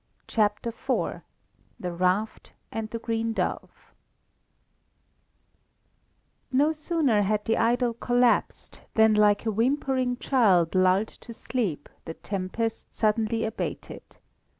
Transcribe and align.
CHAPTER 0.25 0.69
IV 0.69 1.21
THE 1.79 1.93
RAFT 1.93 2.53
AND 2.71 2.89
THE 2.89 2.97
GREEN 2.97 3.33
DOVE 3.33 3.69
No 6.51 6.73
sooner 6.73 7.21
had 7.21 7.45
the 7.45 7.55
idol 7.55 7.93
collapsed, 7.93 8.81
than 8.95 9.13
like 9.13 9.45
a 9.45 9.51
whimpering 9.51 10.17
child 10.17 10.73
lulled 10.73 11.09
to 11.09 11.35
sleep, 11.35 11.87
the 12.05 12.15
tempest 12.15 12.95
suddenly 12.95 13.45
abated. 13.45 14.01